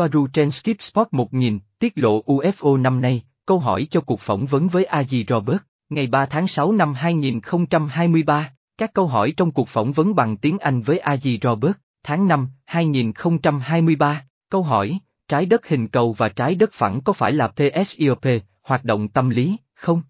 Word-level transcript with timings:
Soaru 0.00 0.26
trên 0.26 0.50
Skip 0.50 0.82
Spot 0.82 1.08
1000, 1.10 1.58
tiết 1.78 1.92
lộ 1.98 2.22
UFO 2.22 2.82
năm 2.82 3.00
nay, 3.00 3.22
câu 3.46 3.58
hỏi 3.58 3.86
cho 3.90 4.00
cuộc 4.00 4.20
phỏng 4.20 4.46
vấn 4.46 4.68
với 4.68 4.86
Aji 4.90 5.24
Robert, 5.28 5.58
ngày 5.90 6.06
3 6.06 6.26
tháng 6.26 6.46
6 6.46 6.72
năm 6.72 6.94
2023, 6.94 8.52
các 8.78 8.94
câu 8.94 9.06
hỏi 9.06 9.32
trong 9.36 9.50
cuộc 9.50 9.68
phỏng 9.68 9.92
vấn 9.92 10.14
bằng 10.14 10.36
tiếng 10.36 10.58
Anh 10.58 10.82
với 10.82 11.00
Aji 11.04 11.38
Robert, 11.42 11.72
tháng 12.02 12.28
5, 12.28 12.48
2023, 12.64 14.24
câu 14.50 14.62
hỏi, 14.62 14.98
trái 15.28 15.46
đất 15.46 15.68
hình 15.68 15.88
cầu 15.88 16.12
và 16.12 16.28
trái 16.28 16.54
đất 16.54 16.70
phẳng 16.72 17.00
có 17.00 17.12
phải 17.12 17.32
là 17.32 17.48
PSIOP, 17.48 18.24
hoạt 18.62 18.84
động 18.84 19.08
tâm 19.08 19.30
lý, 19.30 19.56
không? 19.74 20.02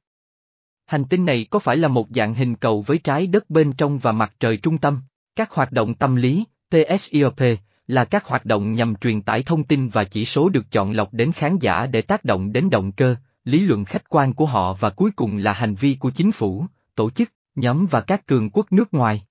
Hành 0.86 1.04
tinh 1.04 1.25
này 1.25 1.46
có 1.50 1.59
phải 1.59 1.77
là 1.77 1.88
một 1.88 2.07
dạng 2.11 2.34
hình 2.34 2.54
cầu 2.54 2.82
với 2.82 2.98
trái 2.98 3.27
đất 3.27 3.50
bên 3.50 3.72
trong 3.72 3.98
và 3.98 4.12
mặt 4.12 4.32
trời 4.41 4.57
trung 4.57 4.79
tâm? 4.79 5.00
Các 5.36 5.50
hoạt 5.50 5.72
động 5.72 5.95
tâm 5.95 6.16
lý, 6.16 6.45
PSIOP, 6.70 7.41
là 7.91 8.04
các 8.04 8.25
hoạt 8.25 8.45
động 8.45 8.72
nhằm 8.72 8.95
truyền 8.96 9.22
tải 9.22 9.43
thông 9.43 9.64
tin 9.64 9.88
và 9.88 10.04
chỉ 10.04 10.25
số 10.25 10.48
được 10.48 10.70
chọn 10.70 10.93
lọc 10.93 11.14
đến 11.14 11.32
khán 11.32 11.58
giả 11.61 11.86
để 11.86 12.03
tác 12.03 12.25
động 12.25 12.53
đến 12.53 12.71
động 12.71 12.93
cơ, 12.93 13.17
lý 13.44 13.61
luận 13.61 13.85
khách 13.85 14.08
quan 14.08 14.32
của 14.35 14.46
họ 14.46 14.72
và 14.72 14.90
cuối 14.90 15.11
cùng 15.17 15.36
là 15.36 15.53
hành 15.53 15.75
vi 15.75 15.96
của 16.00 16.11
chính 16.11 16.32
phủ, 16.32 16.67
tổ 16.95 17.11
chức, 17.11 17.32
nhóm 17.54 17.86
và 17.90 18.00
các 18.00 18.26
cường 18.26 18.50
quốc 18.50 18.72
nước 18.72 18.95
ngoài. 18.95 19.22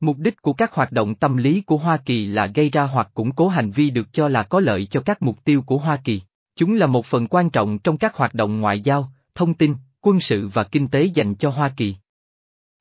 Mục 0.00 0.16
đích 0.18 0.42
của 0.42 0.52
các 0.52 0.72
hoạt 0.72 0.92
động 0.92 1.14
tâm 1.14 1.36
lý 1.36 1.60
của 1.60 1.76
Hoa 1.76 1.96
Kỳ 1.96 2.26
là 2.26 2.46
gây 2.46 2.70
ra 2.70 2.82
hoặc 2.82 3.10
củng 3.14 3.32
cố 3.32 3.48
hành 3.48 3.70
vi 3.70 3.90
được 3.90 4.12
cho 4.12 4.28
là 4.28 4.42
có 4.42 4.60
lợi 4.60 4.86
cho 4.86 5.00
các 5.00 5.22
mục 5.22 5.44
tiêu 5.44 5.62
của 5.62 5.78
Hoa 5.78 5.96
Kỳ. 6.04 6.20
Chúng 6.56 6.74
là 6.74 6.86
một 6.86 7.06
phần 7.06 7.26
quan 7.26 7.50
trọng 7.50 7.78
trong 7.78 7.98
các 7.98 8.14
hoạt 8.14 8.34
động 8.34 8.60
ngoại 8.60 8.80
giao, 8.80 9.12
thông 9.34 9.54
tin, 9.54 9.74
quân 10.00 10.20
sự 10.20 10.48
và 10.48 10.64
kinh 10.64 10.88
tế 10.88 11.04
dành 11.04 11.34
cho 11.34 11.50
Hoa 11.50 11.72
Kỳ. 11.76 11.96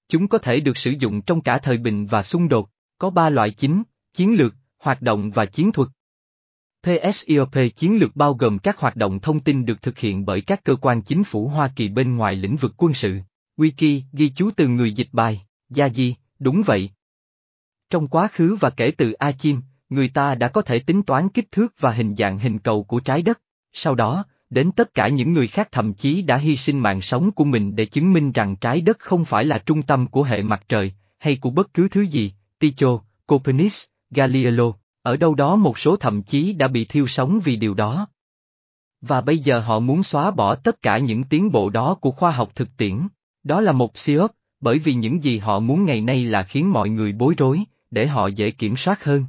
Chúng 0.09 0.27
có 0.27 0.38
thể 0.38 0.59
được 0.59 0.77
sử 0.77 0.91
dụng 1.00 1.22
trong 1.22 1.41
cả 1.41 1.58
thời 1.58 1.77
bình 1.77 2.05
và 2.05 2.23
xung 2.23 2.50
đột, 2.50 2.70
có 2.98 3.09
ba 3.09 3.30
loại 3.30 3.52
chính, 3.52 3.84
chiến 4.13 4.36
lược, 4.36 4.55
hoạt 4.81 5.02
động 5.02 5.31
và 5.31 5.45
chiến 5.45 5.71
thuật. 5.71 5.90
PSIOP 6.84 7.55
chiến 7.76 7.99
lược 7.99 8.16
bao 8.16 8.34
gồm 8.34 8.59
các 8.59 8.77
hoạt 8.77 8.95
động 8.95 9.20
thông 9.20 9.39
tin 9.39 9.66
được 9.66 9.81
thực 9.81 9.98
hiện 9.98 10.26
bởi 10.26 10.42
các 10.42 10.64
cơ 10.64 10.75
quan 10.75 11.02
chính 11.02 11.23
phủ 11.23 11.47
Hoa 11.47 11.72
Kỳ 11.75 11.89
bên 11.89 12.16
ngoài 12.16 12.36
lĩnh 12.36 12.56
vực 12.56 12.73
quân 12.78 12.94
sự. 12.94 13.19
Wiki 13.58 14.02
ghi 14.14 14.31
chú 14.36 14.52
từ 14.52 14.67
người 14.67 14.91
dịch 14.91 15.08
bài, 15.11 15.41
Gia 15.69 15.89
Di, 15.89 16.16
đúng 16.39 16.61
vậy. 16.66 16.89
Trong 17.89 18.08
quá 18.08 18.28
khứ 18.28 18.58
và 18.59 18.69
kể 18.69 18.91
từ 18.91 19.11
A 19.11 19.31
Chim, 19.31 19.61
người 19.89 20.09
ta 20.09 20.36
đã 20.36 20.47
có 20.47 20.61
thể 20.61 20.80
tính 20.80 21.03
toán 21.03 21.30
kích 21.30 21.52
thước 21.52 21.73
và 21.80 21.91
hình 21.91 22.16
dạng 22.16 22.39
hình 22.39 22.59
cầu 22.59 22.84
của 22.84 23.00
trái 23.00 23.22
đất. 23.22 23.41
Sau 23.73 23.95
đó, 23.95 24.25
đến 24.50 24.72
tất 24.72 24.94
cả 24.94 25.08
những 25.08 25.34
người 25.34 25.47
khác 25.47 25.67
thậm 25.72 25.94
chí 25.94 26.22
đã 26.22 26.38
hy 26.38 26.58
sinh 26.58 26.80
mạng 26.80 27.02
sống 27.02 27.31
của 27.31 27.44
mình 27.44 27.75
để 27.75 27.86
chứng 27.86 28.13
minh 28.13 28.31
rằng 28.31 28.56
trái 28.56 28.81
đất 28.81 29.00
không 29.00 29.25
phải 29.25 29.45
là 29.45 29.58
trung 29.58 29.84
tâm 29.84 30.08
của 30.08 30.23
hệ 30.23 30.41
mặt 30.41 30.63
trời, 30.69 30.94
hay 31.17 31.36
của 31.36 31.50
bất 31.50 31.73
cứ 31.73 31.88
thứ 31.88 32.02
gì, 32.02 32.34
Tycho, 32.59 33.02
Copernicus, 33.28 33.86
Galileo, 34.12 34.76
ở 35.02 35.17
đâu 35.17 35.36
đó 35.36 35.56
một 35.56 35.80
số 35.80 35.95
thậm 35.95 36.23
chí 36.23 36.54
đã 36.54 36.67
bị 36.67 36.86
thiêu 36.86 37.08
sống 37.08 37.40
vì 37.44 37.56
điều 37.56 37.73
đó. 37.73 38.08
Và 39.02 39.22
bây 39.22 39.38
giờ 39.38 39.59
họ 39.59 39.80
muốn 39.80 40.03
xóa 40.03 40.31
bỏ 40.31 40.56
tất 40.56 40.81
cả 40.81 40.98
những 40.98 41.23
tiến 41.23 41.52
bộ 41.52 41.70
đó 41.70 41.95
của 41.95 42.12
khoa 42.12 42.31
học 42.31 42.52
thực 42.56 42.78
tiễn. 42.78 43.08
Đó 43.44 43.62
là 43.62 43.72
một 43.72 43.98
siop, 43.98 44.31
bởi 44.59 44.80
vì 44.80 44.94
những 44.94 45.23
gì 45.23 45.38
họ 45.38 45.59
muốn 45.59 45.86
ngày 45.86 46.02
nay 46.02 46.26
là 46.26 46.44
khiến 46.44 46.72
mọi 46.72 46.90
người 46.90 47.14
bối 47.14 47.34
rối, 47.38 47.64
để 47.92 48.08
họ 48.08 48.28
dễ 48.28 48.52
kiểm 48.52 48.78
soát 48.78 49.03
hơn. 49.03 49.26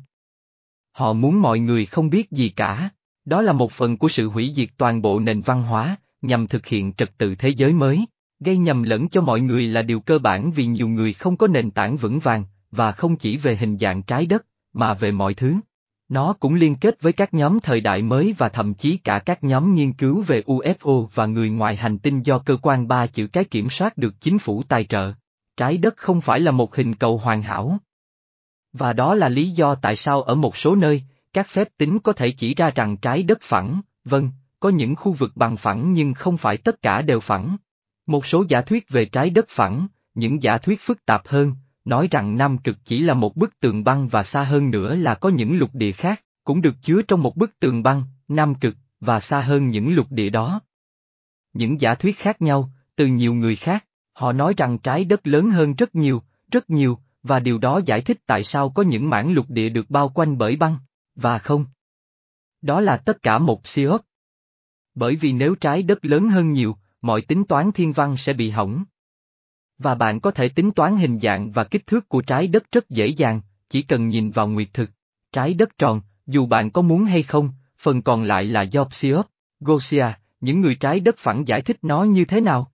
Họ 0.92 1.12
muốn 1.12 1.42
mọi 1.42 1.58
người 1.58 1.86
không 1.86 2.10
biết 2.10 2.30
gì 2.30 2.48
cả. 2.48 2.90
Đó 3.24 3.42
là 3.42 3.52
một 3.52 3.72
phần 3.72 3.96
của 3.96 4.08
sự 4.08 4.28
hủy 4.28 4.52
diệt 4.54 4.68
toàn 4.76 5.02
bộ 5.02 5.20
nền 5.20 5.40
văn 5.40 5.62
hóa, 5.62 5.96
nhằm 6.22 6.46
thực 6.46 6.66
hiện 6.66 6.92
trật 6.92 7.18
tự 7.18 7.34
thế 7.34 7.48
giới 7.48 7.72
mới. 7.72 8.06
Gây 8.40 8.56
nhầm 8.56 8.82
lẫn 8.82 9.08
cho 9.08 9.20
mọi 9.20 9.40
người 9.40 9.66
là 9.66 9.82
điều 9.82 10.00
cơ 10.00 10.18
bản 10.18 10.52
vì 10.52 10.66
nhiều 10.66 10.88
người 10.88 11.12
không 11.12 11.36
có 11.36 11.46
nền 11.46 11.70
tảng 11.70 11.96
vững 11.96 12.18
vàng, 12.18 12.44
và 12.70 12.92
không 12.92 13.16
chỉ 13.16 13.36
về 13.36 13.56
hình 13.56 13.78
dạng 13.78 14.02
trái 14.02 14.26
đất, 14.26 14.46
mà 14.72 14.94
về 14.94 15.12
mọi 15.12 15.34
thứ. 15.34 15.54
Nó 16.08 16.32
cũng 16.32 16.54
liên 16.54 16.76
kết 16.76 17.02
với 17.02 17.12
các 17.12 17.34
nhóm 17.34 17.60
thời 17.60 17.80
đại 17.80 18.02
mới 18.02 18.34
và 18.38 18.48
thậm 18.48 18.74
chí 18.74 18.96
cả 18.96 19.18
các 19.18 19.44
nhóm 19.44 19.74
nghiên 19.74 19.92
cứu 19.92 20.22
về 20.26 20.42
UFO 20.46 21.06
và 21.14 21.26
người 21.26 21.50
ngoài 21.50 21.76
hành 21.76 21.98
tinh 21.98 22.22
do 22.22 22.38
cơ 22.38 22.56
quan 22.62 22.88
ba 22.88 23.06
chữ 23.06 23.26
cái 23.26 23.44
kiểm 23.44 23.70
soát 23.70 23.98
được 23.98 24.20
chính 24.20 24.38
phủ 24.38 24.62
tài 24.62 24.84
trợ. 24.84 25.12
Trái 25.56 25.76
đất 25.76 25.96
không 25.96 26.20
phải 26.20 26.40
là 26.40 26.50
một 26.50 26.76
hình 26.76 26.94
cầu 26.94 27.18
hoàn 27.18 27.42
hảo. 27.42 27.78
Và 28.72 28.92
đó 28.92 29.14
là 29.14 29.28
lý 29.28 29.50
do 29.50 29.74
tại 29.74 29.96
sao 29.96 30.22
ở 30.22 30.34
một 30.34 30.56
số 30.56 30.74
nơi, 30.74 31.02
các 31.32 31.48
phép 31.48 31.68
tính 31.78 31.98
có 31.98 32.12
thể 32.12 32.30
chỉ 32.30 32.54
ra 32.54 32.70
rằng 32.74 32.96
trái 32.96 33.22
đất 33.22 33.38
phẳng, 33.42 33.80
vâng, 34.04 34.30
có 34.60 34.68
những 34.68 34.96
khu 34.96 35.12
vực 35.12 35.32
bằng 35.34 35.56
phẳng 35.56 35.92
nhưng 35.92 36.14
không 36.14 36.36
phải 36.36 36.56
tất 36.56 36.82
cả 36.82 37.02
đều 37.02 37.20
phẳng. 37.20 37.56
Một 38.06 38.26
số 38.26 38.44
giả 38.48 38.60
thuyết 38.60 38.88
về 38.88 39.04
trái 39.04 39.30
đất 39.30 39.48
phẳng, 39.48 39.86
những 40.14 40.42
giả 40.42 40.58
thuyết 40.58 40.80
phức 40.80 41.04
tạp 41.04 41.28
hơn, 41.28 41.54
nói 41.84 42.08
rằng 42.10 42.36
Nam 42.36 42.58
Cực 42.58 42.76
chỉ 42.84 43.02
là 43.02 43.14
một 43.14 43.36
bức 43.36 43.60
tường 43.60 43.84
băng 43.84 44.08
và 44.08 44.22
xa 44.22 44.44
hơn 44.44 44.70
nữa 44.70 44.94
là 44.94 45.14
có 45.14 45.28
những 45.28 45.58
lục 45.58 45.70
địa 45.72 45.92
khác, 45.92 46.24
cũng 46.44 46.62
được 46.62 46.74
chứa 46.82 47.02
trong 47.02 47.22
một 47.22 47.36
bức 47.36 47.58
tường 47.58 47.82
băng, 47.82 48.02
Nam 48.28 48.54
Cực, 48.54 48.76
và 49.00 49.20
xa 49.20 49.40
hơn 49.40 49.70
những 49.70 49.94
lục 49.94 50.06
địa 50.10 50.30
đó. 50.30 50.60
Những 51.52 51.80
giả 51.80 51.94
thuyết 51.94 52.18
khác 52.18 52.42
nhau, 52.42 52.70
từ 52.96 53.06
nhiều 53.06 53.34
người 53.34 53.56
khác, 53.56 53.86
họ 54.12 54.32
nói 54.32 54.54
rằng 54.56 54.78
trái 54.78 55.04
đất 55.04 55.26
lớn 55.26 55.50
hơn 55.50 55.74
rất 55.74 55.94
nhiều, 55.94 56.22
rất 56.50 56.70
nhiều, 56.70 56.98
và 57.22 57.40
điều 57.40 57.58
đó 57.58 57.80
giải 57.86 58.00
thích 58.00 58.18
tại 58.26 58.44
sao 58.44 58.70
có 58.70 58.82
những 58.82 59.10
mảng 59.10 59.32
lục 59.32 59.50
địa 59.50 59.68
được 59.68 59.90
bao 59.90 60.08
quanh 60.08 60.38
bởi 60.38 60.56
băng, 60.56 60.76
và 61.14 61.38
không. 61.38 61.64
Đó 62.62 62.80
là 62.80 62.96
tất 62.96 63.22
cả 63.22 63.38
một 63.38 63.66
siêu 63.66 63.96
Bởi 64.94 65.16
vì 65.16 65.32
nếu 65.32 65.54
trái 65.54 65.82
đất 65.82 66.04
lớn 66.04 66.28
hơn 66.28 66.52
nhiều, 66.52 66.76
mọi 67.02 67.20
tính 67.20 67.44
toán 67.44 67.72
thiên 67.72 67.92
văn 67.92 68.16
sẽ 68.16 68.32
bị 68.32 68.50
hỏng. 68.50 68.84
Và 69.82 69.94
bạn 69.94 70.20
có 70.20 70.30
thể 70.30 70.48
tính 70.48 70.70
toán 70.70 70.96
hình 70.96 71.18
dạng 71.20 71.50
và 71.50 71.64
kích 71.64 71.86
thước 71.86 72.08
của 72.08 72.22
trái 72.22 72.46
đất 72.46 72.72
rất 72.72 72.90
dễ 72.90 73.06
dàng, 73.06 73.40
chỉ 73.68 73.82
cần 73.82 74.08
nhìn 74.08 74.30
vào 74.30 74.48
nguyệt 74.48 74.68
thực. 74.72 74.90
Trái 75.32 75.54
đất 75.54 75.78
tròn, 75.78 76.00
dù 76.26 76.46
bạn 76.46 76.70
có 76.70 76.82
muốn 76.82 77.04
hay 77.04 77.22
không, 77.22 77.50
phần 77.78 78.02
còn 78.02 78.24
lại 78.24 78.44
là 78.44 78.62
do 78.62 78.84
Psiop, 78.84 79.26
Gosia, 79.60 80.06
những 80.40 80.60
người 80.60 80.74
trái 80.74 81.00
đất 81.00 81.18
phẳng 81.18 81.48
giải 81.48 81.62
thích 81.62 81.76
nó 81.82 82.02
như 82.02 82.24
thế 82.24 82.40
nào. 82.40 82.72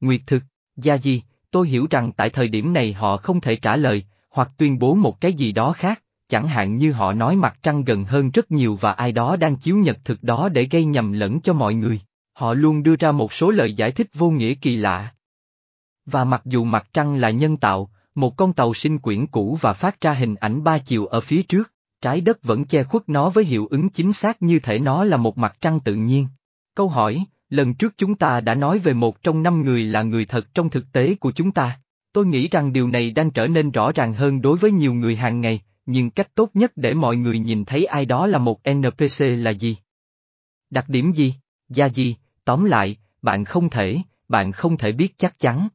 Nguyệt 0.00 0.20
thực, 0.26 0.42
gia 0.76 0.94
gì, 0.94 1.22
tôi 1.50 1.68
hiểu 1.68 1.86
rằng 1.90 2.12
tại 2.12 2.30
thời 2.30 2.48
điểm 2.48 2.72
này 2.72 2.92
họ 2.92 3.16
không 3.16 3.40
thể 3.40 3.56
trả 3.56 3.76
lời, 3.76 4.04
hoặc 4.30 4.50
tuyên 4.56 4.78
bố 4.78 4.94
một 4.94 5.20
cái 5.20 5.32
gì 5.32 5.52
đó 5.52 5.72
khác, 5.72 6.02
chẳng 6.28 6.48
hạn 6.48 6.76
như 6.76 6.92
họ 6.92 7.12
nói 7.12 7.36
mặt 7.36 7.58
trăng 7.62 7.84
gần 7.84 8.04
hơn 8.04 8.30
rất 8.30 8.50
nhiều 8.50 8.78
và 8.80 8.92
ai 8.92 9.12
đó 9.12 9.36
đang 9.36 9.56
chiếu 9.56 9.76
nhật 9.76 9.98
thực 10.04 10.22
đó 10.22 10.48
để 10.48 10.68
gây 10.70 10.84
nhầm 10.84 11.12
lẫn 11.12 11.40
cho 11.40 11.52
mọi 11.52 11.74
người. 11.74 12.00
Họ 12.32 12.54
luôn 12.54 12.82
đưa 12.82 12.96
ra 12.96 13.12
một 13.12 13.32
số 13.32 13.50
lời 13.50 13.72
giải 13.72 13.92
thích 13.92 14.06
vô 14.14 14.30
nghĩa 14.30 14.54
kỳ 14.54 14.76
lạ. 14.76 15.12
Và 16.06 16.24
mặc 16.24 16.42
dù 16.44 16.64
mặt 16.64 16.88
trăng 16.92 17.14
là 17.14 17.30
nhân 17.30 17.56
tạo, 17.56 17.90
một 18.14 18.36
con 18.36 18.52
tàu 18.52 18.74
sinh 18.74 18.98
quyển 18.98 19.26
cũ 19.26 19.58
và 19.60 19.72
phát 19.72 20.00
ra 20.00 20.12
hình 20.12 20.34
ảnh 20.34 20.64
ba 20.64 20.78
chiều 20.78 21.06
ở 21.06 21.20
phía 21.20 21.42
trước, 21.42 21.72
trái 22.00 22.20
đất 22.20 22.42
vẫn 22.42 22.64
che 22.64 22.82
khuất 22.82 23.08
nó 23.08 23.30
với 23.30 23.44
hiệu 23.44 23.66
ứng 23.66 23.88
chính 23.88 24.12
xác 24.12 24.42
như 24.42 24.58
thể 24.58 24.78
nó 24.78 25.04
là 25.04 25.16
một 25.16 25.38
mặt 25.38 25.56
trăng 25.60 25.80
tự 25.80 25.94
nhiên. 25.94 26.26
Câu 26.74 26.88
hỏi, 26.88 27.24
lần 27.50 27.74
trước 27.74 27.94
chúng 27.96 28.14
ta 28.14 28.40
đã 28.40 28.54
nói 28.54 28.78
về 28.78 28.92
một 28.92 29.22
trong 29.22 29.42
năm 29.42 29.62
người 29.62 29.84
là 29.84 30.02
người 30.02 30.24
thật 30.24 30.54
trong 30.54 30.70
thực 30.70 30.92
tế 30.92 31.14
của 31.14 31.32
chúng 31.32 31.52
ta. 31.52 31.80
Tôi 32.12 32.26
nghĩ 32.26 32.48
rằng 32.48 32.72
điều 32.72 32.88
này 32.88 33.10
đang 33.10 33.30
trở 33.30 33.46
nên 33.46 33.70
rõ 33.70 33.92
ràng 33.92 34.14
hơn 34.14 34.42
đối 34.42 34.58
với 34.58 34.70
nhiều 34.70 34.94
người 34.94 35.16
hàng 35.16 35.40
ngày, 35.40 35.60
nhưng 35.86 36.10
cách 36.10 36.34
tốt 36.34 36.50
nhất 36.54 36.72
để 36.76 36.94
mọi 36.94 37.16
người 37.16 37.38
nhìn 37.38 37.64
thấy 37.64 37.84
ai 37.84 38.04
đó 38.04 38.26
là 38.26 38.38
một 38.38 38.60
NPC 38.70 39.20
là 39.20 39.50
gì? 39.50 39.76
Đặc 40.70 40.88
điểm 40.88 41.12
gì? 41.12 41.34
Gia 41.68 41.88
gì? 41.88 42.16
Tóm 42.44 42.64
lại, 42.64 42.96
bạn 43.22 43.44
không 43.44 43.70
thể, 43.70 43.98
bạn 44.28 44.52
không 44.52 44.76
thể 44.76 44.92
biết 44.92 45.18
chắc 45.18 45.38
chắn. 45.38 45.68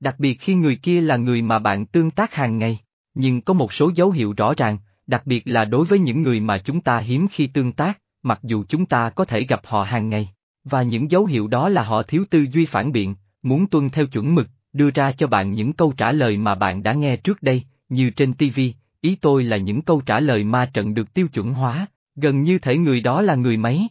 Đặc 0.00 0.14
biệt 0.18 0.34
khi 0.34 0.54
người 0.54 0.76
kia 0.76 1.00
là 1.00 1.16
người 1.16 1.42
mà 1.42 1.58
bạn 1.58 1.86
tương 1.86 2.10
tác 2.10 2.34
hàng 2.34 2.58
ngày, 2.58 2.78
nhưng 3.14 3.40
có 3.40 3.54
một 3.54 3.72
số 3.72 3.90
dấu 3.94 4.10
hiệu 4.10 4.34
rõ 4.36 4.54
ràng, 4.56 4.78
đặc 5.06 5.26
biệt 5.26 5.42
là 5.44 5.64
đối 5.64 5.86
với 5.86 5.98
những 5.98 6.22
người 6.22 6.40
mà 6.40 6.58
chúng 6.58 6.80
ta 6.80 6.98
hiếm 6.98 7.26
khi 7.30 7.46
tương 7.46 7.72
tác, 7.72 8.00
mặc 8.22 8.40
dù 8.42 8.64
chúng 8.68 8.86
ta 8.86 9.10
có 9.10 9.24
thể 9.24 9.42
gặp 9.42 9.60
họ 9.64 9.82
hàng 9.82 10.08
ngày. 10.08 10.28
Và 10.64 10.82
những 10.82 11.10
dấu 11.10 11.26
hiệu 11.26 11.48
đó 11.48 11.68
là 11.68 11.82
họ 11.82 12.02
thiếu 12.02 12.24
tư 12.30 12.46
duy 12.52 12.66
phản 12.66 12.92
biện, 12.92 13.14
muốn 13.42 13.66
tuân 13.66 13.90
theo 13.90 14.06
chuẩn 14.06 14.34
mực, 14.34 14.48
đưa 14.72 14.90
ra 14.90 15.12
cho 15.12 15.26
bạn 15.26 15.52
những 15.52 15.72
câu 15.72 15.92
trả 15.96 16.12
lời 16.12 16.36
mà 16.36 16.54
bạn 16.54 16.82
đã 16.82 16.92
nghe 16.92 17.16
trước 17.16 17.42
đây, 17.42 17.62
như 17.88 18.10
trên 18.10 18.34
TV, 18.34 18.60
ý 19.00 19.16
tôi 19.20 19.44
là 19.44 19.56
những 19.56 19.82
câu 19.82 20.00
trả 20.06 20.20
lời 20.20 20.44
ma 20.44 20.70
trận 20.74 20.94
được 20.94 21.14
tiêu 21.14 21.28
chuẩn 21.28 21.52
hóa, 21.52 21.86
gần 22.16 22.42
như 22.42 22.58
thể 22.58 22.78
người 22.78 23.00
đó 23.00 23.22
là 23.22 23.34
người 23.34 23.56
máy. 23.56 23.88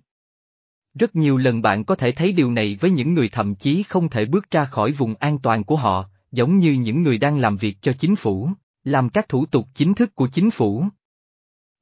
Rất 0.99 1.15
nhiều 1.15 1.37
lần 1.37 1.61
bạn 1.61 1.83
có 1.83 1.95
thể 1.95 2.11
thấy 2.11 2.31
điều 2.31 2.51
này 2.51 2.77
với 2.81 2.91
những 2.91 3.13
người 3.13 3.29
thậm 3.29 3.55
chí 3.55 3.83
không 3.83 4.09
thể 4.09 4.25
bước 4.25 4.51
ra 4.51 4.65
khỏi 4.65 4.91
vùng 4.91 5.15
an 5.15 5.39
toàn 5.39 5.63
của 5.63 5.75
họ, 5.75 6.05
giống 6.31 6.59
như 6.59 6.71
những 6.71 7.03
người 7.03 7.17
đang 7.17 7.37
làm 7.37 7.57
việc 7.57 7.77
cho 7.81 7.93
chính 7.99 8.15
phủ, 8.15 8.49
làm 8.83 9.09
các 9.09 9.29
thủ 9.29 9.45
tục 9.45 9.67
chính 9.73 9.93
thức 9.93 10.15
của 10.15 10.27
chính 10.27 10.51
phủ. 10.51 10.85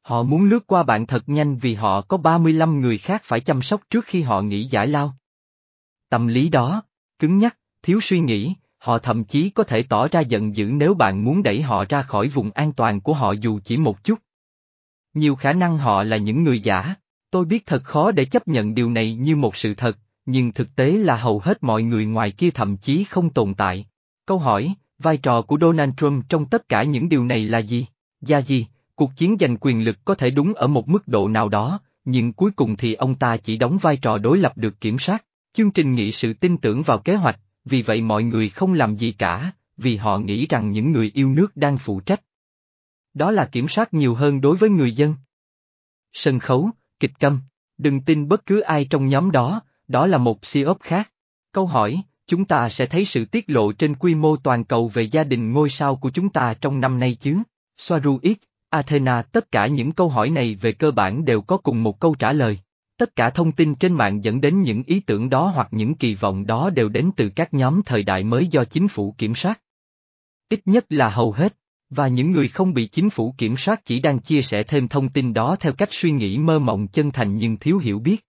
Họ 0.02 0.24
muốn 0.24 0.46
lướt 0.50 0.68
qua 0.68 0.84
bạn 0.84 1.08
thật 1.08 1.30
nhanh 1.30 1.58
vì 1.58 1.74
họ 1.74 2.02
có 2.02 2.18
35 2.18 2.82
người 2.82 2.98
khác 2.98 3.22
phải 3.26 3.40
chăm 3.40 3.62
sóc 3.62 3.82
trước 3.90 4.06
khi 4.06 4.22
họ 4.22 4.42
nghỉ 4.42 4.64
giải 4.64 4.88
lao. 4.88 5.18
Tâm 6.10 6.28
lý 6.28 6.50
đó, 6.50 6.84
cứng 7.20 7.38
nhắc, 7.38 7.58
thiếu 7.84 8.00
suy 8.02 8.20
nghĩ, 8.20 8.54
họ 8.78 8.98
thậm 8.98 9.24
chí 9.24 9.50
có 9.50 9.64
thể 9.64 9.84
tỏ 9.84 10.08
ra 10.08 10.20
giận 10.20 10.56
dữ 10.56 10.66
nếu 10.66 10.94
bạn 10.94 11.24
muốn 11.24 11.44
đẩy 11.44 11.62
họ 11.62 11.86
ra 11.90 12.02
khỏi 12.02 12.28
vùng 12.28 12.52
an 12.52 12.74
toàn 12.74 13.02
của 13.02 13.14
họ 13.14 13.32
dù 13.32 13.60
chỉ 13.64 13.78
một 13.78 14.04
chút. 14.04 14.20
Nhiều 15.14 15.36
khả 15.36 15.54
năng 15.54 15.78
họ 15.78 16.04
là 16.04 16.18
những 16.18 16.44
người 16.44 16.60
giả. 16.60 16.96
Tôi 17.32 17.46
biết 17.46 17.66
thật 17.66 17.84
khó 17.84 18.12
để 18.12 18.26
chấp 18.26 18.48
nhận 18.48 18.76
điều 18.76 18.90
này 18.90 19.14
như 19.14 19.36
một 19.36 19.56
sự 19.56 19.74
thật, 19.74 19.98
nhưng 20.26 20.52
thực 20.52 20.76
tế 20.76 20.92
là 20.92 21.18
hầu 21.18 21.40
hết 21.40 21.64
mọi 21.64 21.84
người 21.84 22.06
ngoài 22.06 22.32
kia 22.32 22.50
thậm 22.52 22.78
chí 22.78 23.04
không 23.04 23.30
tồn 23.30 23.54
tại. 23.54 23.86
Câu 24.26 24.38
hỏi, 24.38 24.74
vai 25.00 25.18
trò 25.18 25.42
của 25.42 25.58
Donald 25.62 25.94
Trump 25.98 26.26
trong 26.30 26.46
tất 26.46 26.70
cả 26.70 26.84
những 26.84 27.10
điều 27.10 27.26
này 27.26 27.46
là 27.46 27.60
gì? 27.60 27.86
Gia 28.22 28.42
gì, 28.42 28.68
Cuộc 28.98 29.16
chiến 29.16 29.36
giành 29.40 29.58
quyền 29.58 29.84
lực 29.84 29.98
có 30.06 30.16
thể 30.16 30.30
đúng 30.30 30.54
ở 30.54 30.68
một 30.68 30.90
mức 30.90 31.08
độ 31.08 31.28
nào 31.28 31.50
đó, 31.50 31.80
nhưng 32.06 32.34
cuối 32.34 32.52
cùng 32.52 32.76
thì 32.78 32.94
ông 32.94 33.16
ta 33.16 33.38
chỉ 33.38 33.58
đóng 33.58 33.78
vai 33.78 33.98
trò 33.98 34.18
đối 34.18 34.38
lập 34.38 34.54
được 34.56 34.82
kiểm 34.82 35.00
soát. 35.00 35.26
Chương 35.54 35.72
trình 35.72 35.96
nghị 35.96 36.12
sự 36.12 36.34
tin 36.34 36.58
tưởng 36.58 36.84
vào 36.84 36.98
kế 36.98 37.16
hoạch, 37.16 37.40
vì 37.66 37.82
vậy 37.82 38.02
mọi 38.02 38.24
người 38.24 38.50
không 38.50 38.74
làm 38.74 38.96
gì 38.96 39.12
cả, 39.12 39.52
vì 39.78 39.96
họ 39.96 40.20
nghĩ 40.20 40.46
rằng 40.48 40.72
những 40.72 40.92
người 40.92 41.12
yêu 41.14 41.30
nước 41.30 41.58
đang 41.58 41.78
phụ 41.78 42.00
trách. 42.00 42.22
Đó 43.14 43.32
là 43.32 43.46
kiểm 43.46 43.68
soát 43.68 43.94
nhiều 43.94 44.16
hơn 44.16 44.42
đối 44.42 44.58
với 44.58 44.70
người 44.70 44.92
dân. 44.92 45.16
Sân 46.14 46.40
khấu, 46.40 46.70
kịch 47.00 47.20
câm, 47.20 47.40
đừng 47.78 48.02
tin 48.02 48.28
bất 48.28 48.46
cứ 48.46 48.60
ai 48.60 48.86
trong 48.86 49.08
nhóm 49.08 49.32
đó, 49.32 49.62
đó 49.88 50.08
là 50.08 50.18
một 50.18 50.46
siop 50.46 50.78
khác. 50.80 51.12
Câu 51.52 51.66
hỏi, 51.66 52.02
chúng 52.28 52.46
ta 52.46 52.70
sẽ 52.70 52.86
thấy 52.86 53.06
sự 53.06 53.26
tiết 53.26 53.46
lộ 53.48 53.72
trên 53.72 53.96
quy 53.96 54.16
mô 54.16 54.36
toàn 54.38 54.64
cầu 54.64 54.88
về 54.88 55.04
gia 55.04 55.24
đình 55.24 55.52
ngôi 55.52 55.70
sao 55.70 55.96
của 55.96 56.10
chúng 56.10 56.30
ta 56.30 56.54
trong 56.54 56.80
năm 56.80 57.00
nay 57.00 57.18
chứ? 57.20 57.38
Soaru 57.78 58.20
Athena 58.70 59.22
tất 59.22 59.52
cả 59.52 59.68
những 59.68 59.92
câu 59.92 60.10
hỏi 60.10 60.30
này 60.30 60.56
về 60.56 60.72
cơ 60.72 60.92
bản 60.92 61.26
đều 61.26 61.42
có 61.42 61.58
cùng 61.58 61.84
một 61.84 62.00
câu 62.00 62.16
trả 62.16 62.34
lời. 62.34 62.60
Tất 62.98 63.16
cả 63.16 63.30
thông 63.30 63.52
tin 63.52 63.76
trên 63.76 63.94
mạng 63.94 64.24
dẫn 64.24 64.42
đến 64.42 64.62
những 64.62 64.84
ý 64.84 65.00
tưởng 65.00 65.30
đó 65.30 65.52
hoặc 65.56 65.68
những 65.72 65.96
kỳ 65.96 66.16
vọng 66.16 66.46
đó 66.46 66.70
đều 66.70 66.90
đến 66.90 67.12
từ 67.16 67.30
các 67.30 67.54
nhóm 67.54 67.82
thời 67.86 68.04
đại 68.04 68.24
mới 68.24 68.48
do 68.48 68.64
chính 68.64 68.88
phủ 68.88 69.16
kiểm 69.18 69.36
soát. 69.36 69.62
Ít 70.50 70.62
nhất 70.66 70.86
là 70.90 71.10
hầu 71.10 71.32
hết, 71.32 71.58
và 71.90 72.08
những 72.08 72.32
người 72.32 72.48
không 72.48 72.74
bị 72.74 72.88
chính 72.88 73.10
phủ 73.10 73.34
kiểm 73.38 73.58
soát 73.58 73.86
chỉ 73.86 74.00
đang 74.00 74.20
chia 74.20 74.42
sẻ 74.42 74.64
thêm 74.64 74.88
thông 74.88 75.10
tin 75.10 75.34
đó 75.34 75.56
theo 75.60 75.74
cách 75.74 75.90
suy 75.92 76.12
nghĩ 76.12 76.38
mơ 76.38 76.60
mộng 76.60 76.88
chân 76.88 77.12
thành 77.12 77.38
nhưng 77.38 77.58
thiếu 77.58 77.78
hiểu 77.78 78.00
biết. 78.00 78.26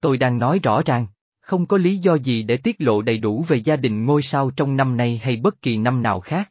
Tôi 0.00 0.18
đang 0.18 0.38
nói 0.38 0.58
rõ 0.62 0.82
ràng, 0.82 1.06
không 1.40 1.66
có 1.66 1.76
lý 1.76 1.96
do 1.96 2.14
gì 2.14 2.42
để 2.42 2.56
tiết 2.56 2.76
lộ 2.78 3.02
đầy 3.02 3.18
đủ 3.18 3.44
về 3.48 3.56
gia 3.56 3.76
đình 3.76 4.04
ngôi 4.04 4.22
sao 4.22 4.50
trong 4.50 4.76
năm 4.76 4.96
nay 4.96 5.20
hay 5.22 5.36
bất 5.36 5.62
kỳ 5.62 5.76
năm 5.76 6.02
nào 6.02 6.20
khác. 6.20 6.50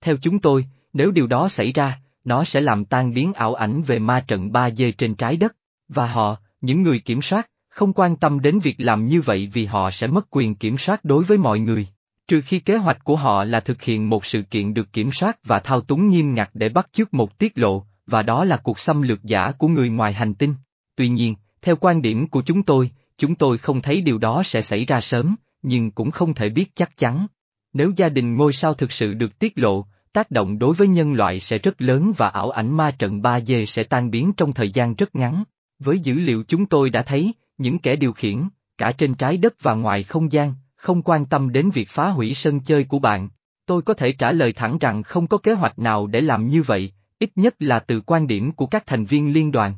Theo 0.00 0.16
chúng 0.16 0.38
tôi, 0.38 0.66
nếu 0.92 1.10
điều 1.10 1.26
đó 1.26 1.48
xảy 1.48 1.72
ra, 1.72 2.00
nó 2.24 2.44
sẽ 2.44 2.60
làm 2.60 2.84
tan 2.84 3.14
biến 3.14 3.32
ảo 3.32 3.54
ảnh 3.54 3.82
về 3.82 3.98
ma 3.98 4.20
trận 4.20 4.50
3D 4.50 4.92
trên 4.98 5.14
trái 5.14 5.36
đất, 5.36 5.56
và 5.88 6.06
họ, 6.06 6.36
những 6.60 6.82
người 6.82 6.98
kiểm 6.98 7.22
soát, 7.22 7.50
không 7.68 7.92
quan 7.92 8.16
tâm 8.16 8.40
đến 8.40 8.58
việc 8.58 8.74
làm 8.78 9.06
như 9.06 9.20
vậy 9.20 9.50
vì 9.52 9.64
họ 9.64 9.90
sẽ 9.90 10.06
mất 10.06 10.26
quyền 10.30 10.54
kiểm 10.54 10.78
soát 10.78 11.04
đối 11.04 11.24
với 11.24 11.38
mọi 11.38 11.58
người. 11.58 11.86
Trừ 12.28 12.40
khi 12.46 12.60
kế 12.60 12.76
hoạch 12.76 13.04
của 13.04 13.16
họ 13.16 13.44
là 13.44 13.60
thực 13.60 13.82
hiện 13.82 14.10
một 14.10 14.24
sự 14.24 14.42
kiện 14.42 14.74
được 14.74 14.92
kiểm 14.92 15.12
soát 15.12 15.38
và 15.44 15.58
thao 15.58 15.80
túng 15.80 16.10
nghiêm 16.10 16.34
ngặt 16.34 16.50
để 16.54 16.68
bắt 16.68 16.88
chước 16.92 17.14
một 17.14 17.38
tiết 17.38 17.58
lộ, 17.58 17.84
và 18.06 18.22
đó 18.22 18.44
là 18.44 18.56
cuộc 18.56 18.78
xâm 18.78 19.02
lược 19.02 19.22
giả 19.22 19.52
của 19.58 19.68
người 19.68 19.88
ngoài 19.88 20.12
hành 20.12 20.34
tinh. 20.34 20.54
Tuy 20.96 21.08
nhiên, 21.08 21.34
theo 21.62 21.76
quan 21.76 22.02
điểm 22.02 22.26
của 22.26 22.42
chúng 22.42 22.62
tôi, 22.62 22.90
chúng 23.18 23.34
tôi 23.34 23.58
không 23.58 23.82
thấy 23.82 24.00
điều 24.00 24.18
đó 24.18 24.42
sẽ 24.44 24.62
xảy 24.62 24.84
ra 24.84 25.00
sớm, 25.00 25.36
nhưng 25.62 25.90
cũng 25.90 26.10
không 26.10 26.34
thể 26.34 26.48
biết 26.48 26.74
chắc 26.74 26.96
chắn. 26.96 27.26
Nếu 27.72 27.92
gia 27.96 28.08
đình 28.08 28.36
ngôi 28.36 28.52
sao 28.52 28.74
thực 28.74 28.92
sự 28.92 29.14
được 29.14 29.38
tiết 29.38 29.52
lộ, 29.56 29.86
tác 30.12 30.30
động 30.30 30.58
đối 30.58 30.74
với 30.74 30.88
nhân 30.88 31.12
loại 31.12 31.40
sẽ 31.40 31.58
rất 31.58 31.82
lớn 31.82 32.12
và 32.16 32.28
ảo 32.28 32.50
ảnh 32.50 32.76
ma 32.76 32.90
trận 32.90 33.20
3D 33.20 33.64
sẽ 33.64 33.82
tan 33.82 34.10
biến 34.10 34.32
trong 34.36 34.52
thời 34.52 34.70
gian 34.70 34.94
rất 34.94 35.16
ngắn. 35.16 35.44
Với 35.78 35.98
dữ 35.98 36.14
liệu 36.14 36.42
chúng 36.48 36.66
tôi 36.66 36.90
đã 36.90 37.02
thấy, 37.02 37.32
những 37.58 37.78
kẻ 37.78 37.96
điều 37.96 38.12
khiển, 38.12 38.48
cả 38.78 38.92
trên 38.92 39.14
trái 39.14 39.36
đất 39.36 39.54
và 39.62 39.74
ngoài 39.74 40.02
không 40.02 40.32
gian, 40.32 40.54
không 40.84 41.02
quan 41.02 41.26
tâm 41.26 41.52
đến 41.52 41.70
việc 41.70 41.88
phá 41.90 42.08
hủy 42.08 42.34
sân 42.34 42.60
chơi 42.60 42.84
của 42.84 42.98
bạn. 42.98 43.28
Tôi 43.66 43.82
có 43.82 43.94
thể 43.94 44.12
trả 44.12 44.32
lời 44.32 44.52
thẳng 44.52 44.78
rằng 44.78 45.02
không 45.02 45.26
có 45.26 45.38
kế 45.38 45.52
hoạch 45.52 45.78
nào 45.78 46.06
để 46.06 46.20
làm 46.20 46.48
như 46.48 46.62
vậy, 46.62 46.92
ít 47.18 47.30
nhất 47.36 47.54
là 47.58 47.78
từ 47.78 48.00
quan 48.00 48.26
điểm 48.26 48.52
của 48.52 48.66
các 48.66 48.86
thành 48.86 49.04
viên 49.04 49.32
liên 49.32 49.52
đoàn. 49.52 49.74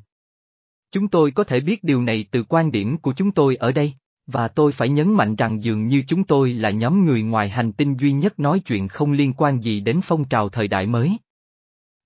Chúng 0.92 1.08
tôi 1.08 1.30
có 1.30 1.44
thể 1.44 1.60
biết 1.60 1.84
điều 1.84 2.02
này 2.02 2.24
từ 2.30 2.42
quan 2.42 2.72
điểm 2.72 2.98
của 2.98 3.12
chúng 3.12 3.30
tôi 3.30 3.56
ở 3.56 3.72
đây, 3.72 3.92
và 4.26 4.48
tôi 4.48 4.72
phải 4.72 4.88
nhấn 4.88 5.14
mạnh 5.14 5.36
rằng 5.36 5.62
dường 5.62 5.88
như 5.88 6.02
chúng 6.08 6.24
tôi 6.24 6.52
là 6.52 6.70
nhóm 6.70 7.04
người 7.04 7.22
ngoài 7.22 7.48
hành 7.48 7.72
tinh 7.72 7.96
duy 7.96 8.12
nhất 8.12 8.38
nói 8.38 8.60
chuyện 8.60 8.88
không 8.88 9.12
liên 9.12 9.32
quan 9.32 9.60
gì 9.60 9.80
đến 9.80 10.00
phong 10.02 10.24
trào 10.24 10.48
thời 10.48 10.68
đại 10.68 10.86
mới. 10.86 11.16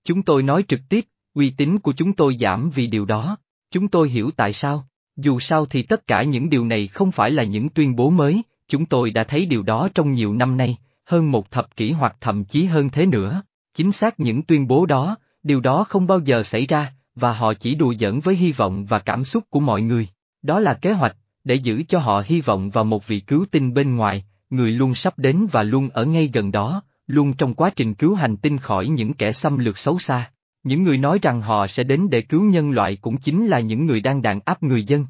Chúng 0.05 0.23
tôi 0.23 0.43
nói 0.43 0.64
trực 0.69 0.81
tiếp, 0.88 1.05
uy 1.35 1.50
tín 1.50 1.79
của 1.79 1.93
chúng 1.93 2.12
tôi 2.12 2.37
giảm 2.41 2.70
vì 2.70 2.87
điều 2.87 3.05
đó, 3.05 3.37
chúng 3.70 3.88
tôi 3.88 4.08
hiểu 4.08 4.31
tại 4.37 4.53
sao, 4.53 4.88
dù 5.17 5.41
sao 5.41 5.67
thì 5.67 5.82
tất 5.82 6.06
cả 6.06 6.23
những 6.23 6.50
điều 6.50 6.64
này 6.64 6.88
không 6.88 7.12
phải 7.12 7.31
là 7.31 7.44
những 7.44 7.69
tuyên 7.69 7.96
bố 7.96 8.11
mới, 8.11 8.43
chúng 8.70 8.87
tôi 8.87 9.11
đã 9.11 9.25
thấy 9.25 9.46
điều 9.46 9.62
đó 9.62 9.88
trong 9.94 10.12
nhiều 10.12 10.34
năm 10.34 10.56
nay, 10.56 10.76
hơn 11.05 11.31
một 11.31 11.50
thập 11.50 11.76
kỷ 11.76 11.93
hoặc 11.93 12.17
thậm 12.20 12.44
chí 12.44 12.64
hơn 12.64 12.90
thế 12.90 13.06
nữa, 13.06 13.43
chính 13.75 13.93
xác 13.93 14.20
những 14.20 14.43
tuyên 14.43 14.69
bố 14.69 14.87
đó, 14.87 15.17
điều 15.43 15.61
đó 15.61 15.84
không 15.84 16.06
bao 16.06 16.19
giờ 16.19 16.43
xảy 16.43 16.67
ra, 16.67 16.93
và 17.14 17.32
họ 17.32 17.55
chỉ 17.55 17.75
đùa 17.75 17.94
giỡn 18.00 18.20
với 18.20 18.34
hy 18.34 18.52
vọng 18.52 18.87
và 18.87 18.99
cảm 18.99 19.25
xúc 19.25 19.44
của 19.50 19.61
mọi 19.61 19.82
người. 19.82 20.08
Đó 20.43 20.61
là 20.61 20.75
kế 20.75 20.93
hoạch, 20.93 21.17
để 21.44 21.55
giữ 21.55 21.82
cho 21.88 21.99
họ 21.99 22.22
hy 22.26 22.40
vọng 22.40 22.70
vào 22.70 22.84
một 22.84 23.06
vị 23.06 23.20
cứu 23.20 23.46
tinh 23.50 23.75
bên 23.75 23.96
ngoài, 23.96 24.25
người 24.50 24.70
luôn 24.70 24.94
sắp 24.94 25.19
đến 25.19 25.46
và 25.52 25.62
luôn 25.62 25.88
ở 25.88 26.05
ngay 26.05 26.31
gần 26.32 26.52
đó, 26.52 26.82
luôn 27.06 27.32
trong 27.32 27.55
quá 27.55 27.70
trình 27.76 27.94
cứu 27.94 28.14
hành 28.14 28.37
tinh 28.37 28.58
khỏi 28.58 28.88
những 28.88 29.14
kẻ 29.14 29.32
xâm 29.32 29.58
lược 29.58 29.78
xấu 29.78 29.99
xa. 29.99 30.31
Những 30.62 30.82
người 30.82 30.99
nói 30.99 31.19
rằng 31.22 31.40
họ 31.40 31.67
sẽ 31.67 31.82
đến 31.82 32.11
để 32.11 32.22
cứu 32.22 32.43
nhân 32.43 32.70
loại 32.70 32.96
cũng 32.96 33.17
chính 33.17 33.46
là 33.46 33.61
những 33.61 33.87
người 33.87 34.00
đang 34.00 34.22
đàn 34.22 34.40
áp 34.44 34.62
người 34.62 34.82
dân. 34.82 35.06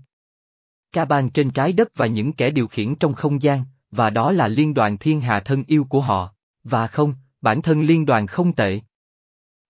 Ca 0.93 1.05
bang 1.05 1.31
trên 1.31 1.51
trái 1.51 1.73
đất 1.73 1.89
và 1.95 2.07
những 2.07 2.33
kẻ 2.33 2.51
điều 2.51 2.69
khiển 2.69 2.95
trong 2.95 3.15
không 3.15 3.43
gian, 3.43 3.65
và 3.91 4.11
đó 4.11 4.33
là 4.33 4.49
liên 4.49 4.75
đoàn 4.75 4.99
thiên 4.99 5.21
hà 5.21 5.41
thân 5.41 5.65
yêu 5.67 5.85
của 5.85 6.01
họ. 6.01 6.35
Và 6.65 6.87
không, 6.87 7.15
bản 7.41 7.63
thân 7.63 7.83
liên 7.83 8.07
đoàn 8.07 8.27
không 8.27 8.53
tệ. 8.53 8.81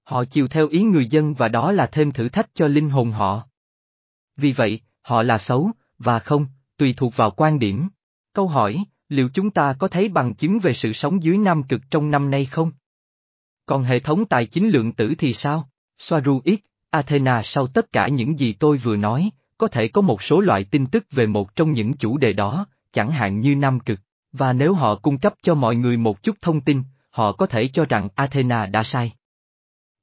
Họ 0.04 0.24
chiều 0.24 0.48
theo 0.48 0.68
ý 0.68 0.82
người 0.82 1.06
dân 1.06 1.34
và 1.34 1.48
đó 1.48 1.72
là 1.72 1.86
thêm 1.86 2.12
thử 2.12 2.28
thách 2.28 2.54
cho 2.54 2.68
linh 2.68 2.90
hồn 2.90 3.10
họ. 3.10 3.42
Vì 4.36 4.52
vậy, 4.52 4.80
họ 5.02 5.22
là 5.22 5.38
xấu, 5.38 5.70
và 5.98 6.18
không, 6.18 6.46
tùy 6.76 6.94
thuộc 6.96 7.16
vào 7.16 7.30
quan 7.30 7.58
điểm. 7.58 7.88
Câu 8.32 8.48
hỏi, 8.48 8.84
liệu 9.08 9.28
chúng 9.34 9.50
ta 9.50 9.72
có 9.78 9.88
thấy 9.88 10.08
bằng 10.08 10.34
chứng 10.34 10.58
về 10.58 10.72
sự 10.72 10.92
sống 10.92 11.22
dưới 11.22 11.38
Nam 11.38 11.62
Cực 11.62 11.80
trong 11.90 12.10
năm 12.10 12.30
nay 12.30 12.44
không? 12.44 12.72
Còn 13.66 13.82
hệ 13.82 14.00
thống 14.00 14.24
tài 14.24 14.46
chính 14.46 14.68
lượng 14.68 14.92
tử 14.92 15.14
thì 15.18 15.34
sao? 15.34 15.70
Soaru 15.98 16.40
X, 16.44 16.58
Athena 16.90 17.42
sau 17.44 17.66
tất 17.66 17.92
cả 17.92 18.08
những 18.08 18.38
gì 18.38 18.52
tôi 18.52 18.76
vừa 18.76 18.96
nói, 18.96 19.30
có 19.60 19.68
thể 19.68 19.88
có 19.88 20.00
một 20.00 20.22
số 20.22 20.40
loại 20.40 20.64
tin 20.64 20.86
tức 20.86 21.06
về 21.10 21.26
một 21.26 21.56
trong 21.56 21.72
những 21.72 21.92
chủ 21.92 22.18
đề 22.18 22.32
đó, 22.32 22.66
chẳng 22.92 23.10
hạn 23.10 23.40
như 23.40 23.56
Nam 23.56 23.80
Cực, 23.80 24.00
và 24.32 24.52
nếu 24.52 24.74
họ 24.74 24.94
cung 24.94 25.18
cấp 25.18 25.34
cho 25.42 25.54
mọi 25.54 25.76
người 25.76 25.96
một 25.96 26.22
chút 26.22 26.36
thông 26.42 26.60
tin, 26.60 26.82
họ 27.10 27.32
có 27.32 27.46
thể 27.46 27.68
cho 27.68 27.84
rằng 27.84 28.08
Athena 28.14 28.66
đã 28.66 28.82
sai. 28.82 29.12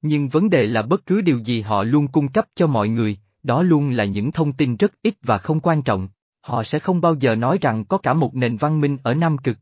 Nhưng 0.02 0.30
vấn 0.30 0.50
đề 0.50 0.68
là 0.68 0.82
bất 0.82 1.06
cứ 1.06 1.22
điều 1.22 1.38
gì 1.40 1.62
họ 1.62 1.84
luôn 1.84 2.08
cung 2.08 2.28
cấp 2.28 2.46
cho 2.56 2.68
mọi 2.68 2.88
người, 2.90 3.18
đó 3.44 3.62
luôn 3.62 3.90
là 3.90 4.06
những 4.06 4.32
thông 4.32 4.54
tin 4.54 4.78
rất 4.78 4.92
ít 5.02 5.16
và 5.22 5.38
không 5.38 5.60
quan 5.60 5.82
trọng, 5.82 6.08
họ 6.42 6.64
sẽ 6.64 6.80
không 6.80 7.02
bao 7.02 7.16
giờ 7.16 7.36
nói 7.36 7.58
rằng 7.62 7.86
có 7.86 7.98
cả 7.98 8.14
một 8.14 8.36
nền 8.36 8.58
văn 8.58 8.82
minh 8.82 8.98
ở 9.04 9.14
Nam 9.14 9.38
Cực. 9.38 9.58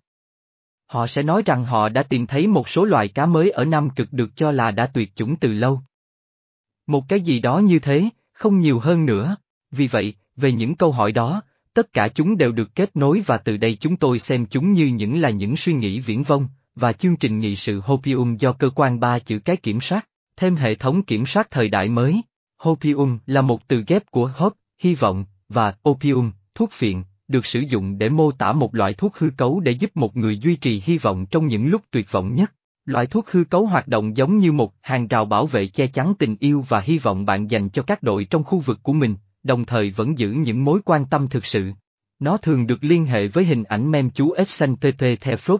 Họ 0.85 1.07
sẽ 1.07 1.23
nói 1.23 1.41
rằng 1.45 1.65
họ 1.65 1.89
đã 1.89 2.03
tìm 2.03 2.27
thấy 2.27 2.47
một 2.47 2.69
số 2.69 2.85
loài 2.85 3.07
cá 3.07 3.25
mới 3.25 3.49
ở 3.51 3.65
Nam 3.65 3.89
Cực 3.89 4.13
được 4.13 4.29
cho 4.35 4.51
là 4.51 4.71
đã 4.71 4.85
tuyệt 4.85 5.15
chủng 5.15 5.35
từ 5.35 5.53
lâu. 5.53 5.81
Một 6.87 7.03
cái 7.09 7.21
gì 7.21 7.39
đó 7.39 7.59
như 7.59 7.79
thế, 7.79 8.09
không 8.33 8.59
nhiều 8.59 8.79
hơn 8.79 9.05
nữa, 9.05 9.35
vì 9.77 9.87
vậy, 9.87 10.13
về 10.35 10.51
những 10.51 10.75
câu 10.75 10.91
hỏi 10.91 11.11
đó, 11.11 11.41
tất 11.73 11.93
cả 11.93 12.07
chúng 12.07 12.37
đều 12.37 12.51
được 12.51 12.75
kết 12.75 12.95
nối 12.95 13.23
và 13.25 13.37
từ 13.37 13.57
đây 13.57 13.77
chúng 13.79 13.95
tôi 13.95 14.19
xem 14.19 14.45
chúng 14.45 14.73
như 14.73 14.85
những 14.85 15.21
là 15.21 15.29
những 15.29 15.57
suy 15.57 15.73
nghĩ 15.73 15.99
viễn 15.99 16.23
vông, 16.23 16.47
và 16.75 16.93
chương 16.93 17.15
trình 17.15 17.39
nghị 17.39 17.55
sự 17.55 17.79
Hopium 17.79 18.35
do 18.35 18.51
cơ 18.51 18.69
quan 18.75 18.99
ba 18.99 19.19
chữ 19.19 19.39
cái 19.39 19.57
kiểm 19.57 19.81
soát, 19.81 20.07
thêm 20.37 20.55
hệ 20.55 20.75
thống 20.75 21.03
kiểm 21.03 21.25
soát 21.25 21.51
thời 21.51 21.69
đại 21.69 21.89
mới. 21.89 22.21
Hopium 22.57 23.17
là 23.25 23.41
một 23.41 23.67
từ 23.67 23.83
ghép 23.87 24.11
của 24.11 24.31
hope, 24.35 24.55
hy 24.79 24.95
vọng, 24.95 25.25
và 25.49 25.75
opium, 25.89 26.31
thuốc 26.55 26.71
phiện, 26.71 27.03
được 27.27 27.45
sử 27.45 27.59
dụng 27.59 27.97
để 27.97 28.09
mô 28.09 28.31
tả 28.31 28.53
một 28.53 28.75
loại 28.75 28.93
thuốc 28.93 29.17
hư 29.17 29.29
cấu 29.37 29.59
để 29.59 29.71
giúp 29.71 29.97
một 29.97 30.17
người 30.17 30.37
duy 30.37 30.55
trì 30.55 30.81
hy 30.85 30.97
vọng 30.97 31.25
trong 31.25 31.47
những 31.47 31.67
lúc 31.67 31.81
tuyệt 31.91 32.11
vọng 32.11 32.33
nhất. 32.33 32.53
Loại 32.85 33.05
thuốc 33.07 33.29
hư 33.29 33.43
cấu 33.43 33.65
hoạt 33.65 33.87
động 33.87 34.17
giống 34.17 34.37
như 34.37 34.51
một 34.51 34.73
hàng 34.81 35.07
rào 35.07 35.25
bảo 35.25 35.45
vệ 35.45 35.67
che 35.67 35.87
chắn 35.87 36.13
tình 36.19 36.35
yêu 36.39 36.65
và 36.69 36.79
hy 36.79 36.97
vọng 36.97 37.25
bạn 37.25 37.51
dành 37.51 37.69
cho 37.69 37.81
các 37.81 38.03
đội 38.03 38.25
trong 38.25 38.43
khu 38.43 38.59
vực 38.59 38.79
của 38.83 38.93
mình, 38.93 39.15
đồng 39.45 39.65
thời 39.65 39.91
vẫn 39.91 40.17
giữ 40.17 40.31
những 40.31 40.63
mối 40.63 40.79
quan 40.85 41.05
tâm 41.05 41.27
thực 41.27 41.45
sự. 41.45 41.71
Nó 42.19 42.37
thường 42.37 42.67
được 42.67 42.83
liên 42.83 43.05
hệ 43.05 43.27
với 43.27 43.45
hình 43.45 43.63
ảnh 43.63 43.91
mem 43.91 44.09
chú 44.09 44.31
ếch 44.31 44.49
xanh 44.49 44.75
PP 44.75 45.03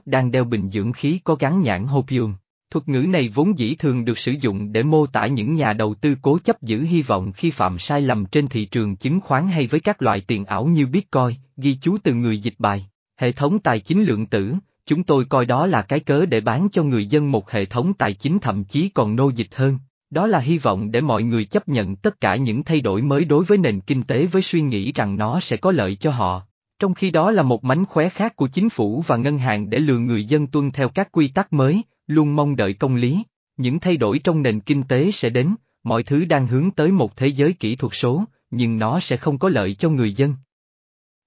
đang 0.05 0.31
đeo 0.31 0.43
bình 0.43 0.69
dưỡng 0.69 0.93
khí 0.93 1.19
có 1.23 1.35
gắn 1.35 1.61
nhãn 1.61 1.87
Hopium. 1.87 2.33
Thuật 2.71 2.89
ngữ 2.89 2.99
này 2.99 3.29
vốn 3.29 3.57
dĩ 3.57 3.75
thường 3.75 4.05
được 4.05 4.19
sử 4.19 4.31
dụng 4.41 4.71
để 4.71 4.83
mô 4.83 5.07
tả 5.07 5.27
những 5.27 5.55
nhà 5.55 5.73
đầu 5.73 5.95
tư 5.95 6.15
cố 6.21 6.39
chấp 6.43 6.61
giữ 6.61 6.81
hy 6.81 7.01
vọng 7.01 7.31
khi 7.31 7.51
phạm 7.51 7.79
sai 7.79 8.01
lầm 8.01 8.25
trên 8.25 8.47
thị 8.47 8.65
trường 8.65 8.95
chứng 8.95 9.21
khoán 9.21 9.47
hay 9.47 9.67
với 9.67 9.79
các 9.79 10.01
loại 10.01 10.21
tiền 10.21 10.45
ảo 10.45 10.65
như 10.65 10.87
Bitcoin, 10.87 11.35
ghi 11.57 11.77
chú 11.81 11.97
từ 12.03 12.13
người 12.13 12.37
dịch 12.37 12.55
bài. 12.59 12.85
Hệ 13.17 13.31
thống 13.31 13.59
tài 13.59 13.79
chính 13.79 14.03
lượng 14.03 14.25
tử, 14.25 14.53
chúng 14.85 15.03
tôi 15.03 15.25
coi 15.25 15.45
đó 15.45 15.65
là 15.67 15.81
cái 15.81 15.99
cớ 15.99 16.25
để 16.25 16.41
bán 16.41 16.67
cho 16.71 16.83
người 16.83 17.05
dân 17.05 17.31
một 17.31 17.51
hệ 17.51 17.65
thống 17.65 17.93
tài 17.93 18.13
chính 18.13 18.39
thậm 18.39 18.63
chí 18.63 18.89
còn 18.89 19.15
nô 19.15 19.29
dịch 19.29 19.55
hơn. 19.55 19.77
Đó 20.15 20.27
là 20.27 20.39
hy 20.39 20.57
vọng 20.57 20.91
để 20.91 21.01
mọi 21.01 21.23
người 21.23 21.45
chấp 21.45 21.67
nhận 21.67 21.95
tất 21.95 22.21
cả 22.21 22.35
những 22.35 22.63
thay 22.63 22.81
đổi 22.81 23.01
mới 23.01 23.25
đối 23.25 23.45
với 23.45 23.57
nền 23.57 23.81
kinh 23.81 24.03
tế 24.03 24.25
với 24.25 24.41
suy 24.41 24.61
nghĩ 24.61 24.91
rằng 24.91 25.17
nó 25.17 25.39
sẽ 25.39 25.57
có 25.57 25.71
lợi 25.71 25.95
cho 25.95 26.11
họ. 26.11 26.41
Trong 26.79 26.93
khi 26.93 27.11
đó 27.11 27.31
là 27.31 27.43
một 27.43 27.63
mánh 27.63 27.85
khóe 27.85 28.09
khác 28.09 28.35
của 28.35 28.47
chính 28.47 28.69
phủ 28.69 29.03
và 29.07 29.17
ngân 29.17 29.37
hàng 29.37 29.69
để 29.69 29.79
lừa 29.79 29.97
người 29.97 30.25
dân 30.25 30.47
tuân 30.47 30.71
theo 30.71 30.89
các 30.89 31.11
quy 31.11 31.27
tắc 31.27 31.53
mới, 31.53 31.81
luôn 32.07 32.35
mong 32.35 32.55
đợi 32.55 32.73
công 32.73 32.95
lý. 32.95 33.23
Những 33.57 33.79
thay 33.79 33.97
đổi 33.97 34.19
trong 34.19 34.41
nền 34.41 34.59
kinh 34.59 34.83
tế 34.83 35.11
sẽ 35.11 35.29
đến, 35.29 35.55
mọi 35.83 36.03
thứ 36.03 36.25
đang 36.25 36.47
hướng 36.47 36.71
tới 36.71 36.91
một 36.91 37.15
thế 37.15 37.27
giới 37.27 37.53
kỹ 37.53 37.75
thuật 37.75 37.93
số, 37.95 38.23
nhưng 38.49 38.77
nó 38.77 38.99
sẽ 38.99 39.17
không 39.17 39.37
có 39.37 39.49
lợi 39.49 39.75
cho 39.75 39.89
người 39.89 40.13
dân. 40.13 40.35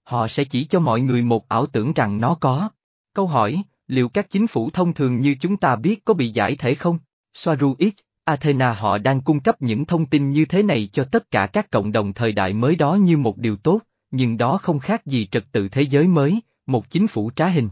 Họ 0.04 0.28
sẽ 0.28 0.44
chỉ 0.44 0.64
cho 0.64 0.80
mọi 0.80 1.00
người 1.00 1.22
một 1.22 1.48
ảo 1.48 1.66
tưởng 1.66 1.92
rằng 1.92 2.20
nó 2.20 2.34
có. 2.40 2.70
Câu 3.14 3.26
hỏi, 3.26 3.62
liệu 3.86 4.08
các 4.08 4.30
chính 4.30 4.46
phủ 4.46 4.70
thông 4.70 4.94
thường 4.94 5.20
như 5.20 5.36
chúng 5.40 5.56
ta 5.56 5.76
biết 5.76 6.04
có 6.04 6.14
bị 6.14 6.28
giải 6.28 6.56
thể 6.56 6.74
không? 6.74 6.98
Soaru 7.34 7.76
X, 7.78 8.07
Athena 8.28 8.72
họ 8.72 8.98
đang 8.98 9.20
cung 9.20 9.40
cấp 9.40 9.62
những 9.62 9.84
thông 9.84 10.06
tin 10.06 10.30
như 10.30 10.44
thế 10.44 10.62
này 10.62 10.88
cho 10.92 11.04
tất 11.04 11.30
cả 11.30 11.46
các 11.46 11.70
cộng 11.70 11.92
đồng 11.92 12.12
thời 12.12 12.32
đại 12.32 12.52
mới 12.52 12.76
đó 12.76 12.94
như 12.94 13.16
một 13.16 13.38
điều 13.38 13.56
tốt, 13.56 13.80
nhưng 14.10 14.36
đó 14.36 14.58
không 14.58 14.78
khác 14.78 15.06
gì 15.06 15.28
trật 15.30 15.44
tự 15.52 15.68
thế 15.68 15.82
giới 15.82 16.08
mới, 16.08 16.40
một 16.66 16.90
chính 16.90 17.06
phủ 17.06 17.30
trá 17.36 17.46
hình. 17.46 17.68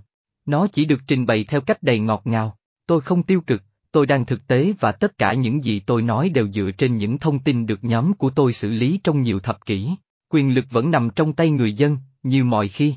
Nó 0.46 0.66
chỉ 0.66 0.84
được 0.84 1.00
trình 1.06 1.26
bày 1.26 1.44
theo 1.44 1.60
cách 1.60 1.82
đầy 1.82 1.98
ngọt 1.98 2.22
ngào, 2.24 2.56
tôi 2.86 3.00
không 3.00 3.22
tiêu 3.22 3.40
cực, 3.40 3.62
tôi 3.92 4.06
đang 4.06 4.26
thực 4.26 4.46
tế 4.46 4.72
và 4.80 4.92
tất 4.92 5.18
cả 5.18 5.32
những 5.32 5.64
gì 5.64 5.80
tôi 5.80 6.02
nói 6.02 6.28
đều 6.28 6.48
dựa 6.48 6.70
trên 6.78 6.96
những 6.96 7.18
thông 7.18 7.38
tin 7.38 7.66
được 7.66 7.84
nhóm 7.84 8.14
của 8.14 8.30
tôi 8.30 8.52
xử 8.52 8.70
lý 8.70 9.00
trong 9.04 9.22
nhiều 9.22 9.40
thập 9.40 9.66
kỷ. 9.66 9.90
Quyền 10.30 10.54
lực 10.54 10.64
vẫn 10.70 10.90
nằm 10.90 11.10
trong 11.10 11.32
tay 11.32 11.50
người 11.50 11.72
dân, 11.72 11.98
như 12.22 12.44
mọi 12.44 12.68
khi. 12.68 12.94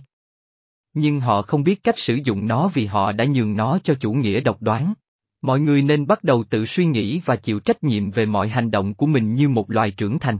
Nhưng 0.94 1.20
họ 1.20 1.42
không 1.42 1.64
biết 1.64 1.84
cách 1.84 2.00
sử 2.00 2.20
dụng 2.24 2.48
nó 2.48 2.68
vì 2.74 2.86
họ 2.86 3.12
đã 3.12 3.26
nhường 3.26 3.56
nó 3.56 3.80
cho 3.84 3.94
chủ 3.94 4.14
nghĩa 4.14 4.40
độc 4.40 4.62
đoán. 4.62 4.94
Mọi 5.42 5.60
người 5.60 5.82
nên 5.82 6.08
bắt 6.08 6.24
đầu 6.24 6.44
tự 6.44 6.66
suy 6.66 6.86
nghĩ 6.86 7.22
và 7.26 7.36
chịu 7.36 7.60
trách 7.60 7.84
nhiệm 7.84 8.12
về 8.12 8.26
mọi 8.26 8.50
hành 8.50 8.72
động 8.72 8.94
của 8.94 9.06
mình 9.06 9.34
như 9.34 9.50
một 9.50 9.72
loài 9.72 9.92
trưởng 9.92 10.20
thành. 10.20 10.38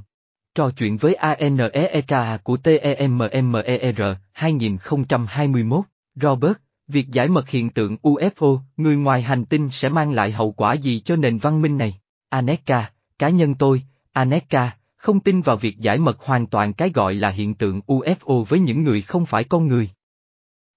Trò 0.56 0.72
chuyện 0.72 0.98
với 0.98 1.14
ANEEK 1.14 2.44
của 2.44 2.58
TEMMER 2.58 4.02
2021, 4.32 5.86
Robert, 6.16 6.58
việc 6.88 7.10
giải 7.10 7.28
mật 7.28 7.50
hiện 7.50 7.70
tượng 7.70 7.98
UFO, 8.02 8.60
người 8.78 8.96
ngoài 8.96 9.22
hành 9.22 9.46
tinh 9.46 9.70
sẽ 9.72 9.90
mang 9.90 10.12
lại 10.12 10.32
hậu 10.32 10.52
quả 10.52 10.74
gì 10.74 11.00
cho 11.00 11.16
nền 11.16 11.38
văn 11.38 11.62
minh 11.62 11.78
này? 11.78 12.00
Aneka, 12.30 12.92
cá 13.20 13.30
nhân 13.30 13.56
tôi, 13.56 13.84
Aneka, 14.12 14.72
không 14.96 15.20
tin 15.20 15.42
vào 15.42 15.58
việc 15.58 15.80
giải 15.80 15.98
mật 15.98 16.20
hoàn 16.20 16.48
toàn 16.48 16.74
cái 16.74 16.92
gọi 16.94 17.14
là 17.16 17.30
hiện 17.30 17.54
tượng 17.54 17.82
UFO 17.88 18.44
với 18.44 18.60
những 18.60 18.84
người 18.84 19.02
không 19.02 19.26
phải 19.26 19.44
con 19.44 19.68
người. 19.68 19.90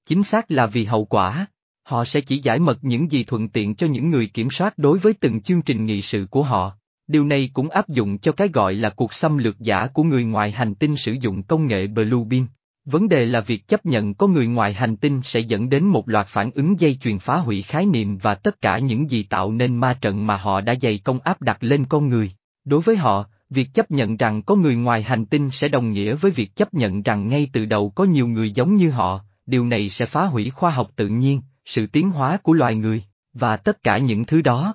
Chính 0.07 0.23
xác 0.23 0.51
là 0.51 0.67
vì 0.67 0.85
hậu 0.85 1.05
quả, 1.05 1.47
họ 1.85 2.05
sẽ 2.05 2.21
chỉ 2.21 2.41
giải 2.43 2.59
mật 2.59 2.85
những 2.85 3.11
gì 3.11 3.25
thuận 3.25 3.49
tiện 3.49 3.75
cho 3.75 3.87
những 3.87 4.11
người 4.11 4.27
kiểm 4.27 4.51
soát 4.51 4.79
đối 4.79 4.99
với 4.99 5.13
từng 5.13 5.41
chương 5.41 5.63
trình 5.63 5.85
nghị 5.85 6.03
sự 6.03 6.27
của 6.31 6.43
họ. 6.43 6.73
Điều 7.07 7.25
này 7.25 7.51
cũng 7.53 7.71
áp 7.71 7.89
dụng 7.89 8.19
cho 8.19 8.33
cái 8.33 8.49
gọi 8.49 8.75
là 8.75 8.91
cuộc 8.91 9.15
xâm 9.15 9.39
lược 9.39 9.59
giả 9.59 9.87
của 9.87 10.03
người 10.03 10.25
ngoài 10.25 10.51
hành 10.51 10.75
tinh 10.75 10.97
sử 10.97 11.13
dụng 11.21 11.43
công 11.43 11.67
nghệ 11.67 11.87
Blue 11.87 12.25
Beam. 12.31 12.47
Vấn 12.85 13.09
đề 13.09 13.27
là 13.27 13.41
việc 13.41 13.69
chấp 13.69 13.87
nhận 13.87 14.15
có 14.15 14.27
người 14.27 14.47
ngoài 14.47 14.73
hành 14.73 14.97
tinh 14.97 15.21
sẽ 15.25 15.41
dẫn 15.41 15.69
đến 15.69 15.85
một 15.85 16.09
loạt 16.09 16.27
phản 16.27 16.51
ứng 16.55 16.81
dây 16.81 16.99
chuyền 17.03 17.19
phá 17.19 17.37
hủy 17.37 17.63
khái 17.63 17.87
niệm 17.87 18.19
và 18.19 18.35
tất 18.35 18.61
cả 18.61 18.79
những 18.79 19.11
gì 19.11 19.23
tạo 19.23 19.53
nên 19.53 19.77
ma 19.77 19.99
trận 20.01 20.27
mà 20.27 20.37
họ 20.37 20.61
đã 20.61 20.75
dày 20.83 20.99
công 20.99 21.19
áp 21.19 21.43
đặt 21.43 21.65
lên 21.65 21.85
con 21.85 22.09
người. 22.09 22.31
Đối 22.65 22.81
với 22.81 22.97
họ, 22.97 23.25
việc 23.51 23.75
chấp 23.75 23.91
nhận 23.91 24.17
rằng 24.17 24.43
có 24.43 24.57
người 24.57 24.77
ngoài 24.77 25.03
hành 25.03 25.27
tinh 25.27 25.51
sẽ 25.51 25.69
đồng 25.69 25.93
nghĩa 25.93 26.15
với 26.15 26.31
việc 26.31 26.57
chấp 26.57 26.75
nhận 26.75 27.03
rằng 27.03 27.29
ngay 27.29 27.49
từ 27.53 27.65
đầu 27.65 27.91
có 27.91 28.05
nhiều 28.05 28.29
người 28.29 28.51
giống 28.51 28.77
như 28.77 28.91
họ, 28.91 29.21
điều 29.47 29.67
này 29.67 29.89
sẽ 29.89 30.07
phá 30.07 30.25
hủy 30.25 30.51
khoa 30.51 30.71
học 30.71 30.91
tự 30.97 31.09
nhiên, 31.09 31.41
sự 31.65 31.87
tiến 31.87 32.11
hóa 32.11 32.37
của 32.43 32.53
loài 32.53 32.75
người, 32.75 33.05
và 33.33 33.57
tất 33.57 33.83
cả 33.83 33.99
những 33.99 34.25
thứ 34.25 34.43
đó. 34.43 34.75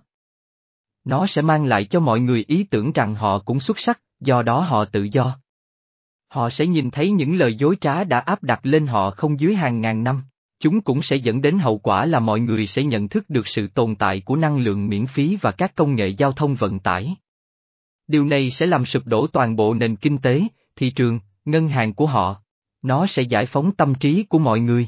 Nó 1.04 1.28
sẽ 1.28 1.42
mang 1.42 1.66
lại 1.66 1.86
cho 1.86 2.00
mọi 2.00 2.20
người 2.20 2.46
ý 2.48 2.64
tưởng 2.64 2.92
rằng 2.92 3.16
họ 3.16 3.40
cũng 3.40 3.60
xuất 3.60 3.80
sắc, 3.80 4.02
do 4.20 4.42
đó 4.42 4.60
họ 4.60 4.86
tự 4.86 5.08
do. 5.12 5.40
Họ 6.28 6.50
sẽ 6.50 6.66
nhìn 6.66 6.92
thấy 6.92 7.12
những 7.12 7.38
lời 7.38 7.56
dối 7.56 7.78
trá 7.82 8.04
đã 8.04 8.20
áp 8.20 8.44
đặt 8.44 8.60
lên 8.64 8.88
họ 8.88 9.12
không 9.12 9.40
dưới 9.40 9.56
hàng 9.56 9.82
ngàn 9.82 10.04
năm. 10.04 10.24
Chúng 10.60 10.82
cũng 10.82 11.02
sẽ 11.02 11.16
dẫn 11.16 11.42
đến 11.42 11.60
hậu 11.60 11.78
quả 11.78 12.06
là 12.06 12.20
mọi 12.20 12.40
người 12.40 12.68
sẽ 12.68 12.84
nhận 12.84 13.10
thức 13.10 13.30
được 13.30 13.48
sự 13.48 13.68
tồn 13.68 13.96
tại 13.96 14.22
của 14.22 14.36
năng 14.36 14.58
lượng 14.58 14.88
miễn 14.88 15.08
phí 15.08 15.38
và 15.42 15.52
các 15.52 15.76
công 15.76 15.96
nghệ 15.96 16.08
giao 16.08 16.32
thông 16.32 16.56
vận 16.56 16.80
tải. 16.80 17.16
Điều 18.08 18.26
này 18.26 18.52
sẽ 18.52 18.66
làm 18.66 18.86
sụp 18.86 19.06
đổ 19.06 19.28
toàn 19.28 19.56
bộ 19.56 19.74
nền 19.74 19.96
kinh 19.96 20.18
tế, 20.18 20.44
thị 20.76 20.90
trường, 20.90 21.20
ngân 21.46 21.68
hàng 21.68 21.94
của 21.94 22.06
họ. 22.06 22.42
Nó 22.82 23.08
sẽ 23.08 23.22
giải 23.22 23.46
phóng 23.46 23.72
tâm 23.72 23.96
trí 23.96 24.24
của 24.24 24.40
mọi 24.40 24.60
người. 24.60 24.88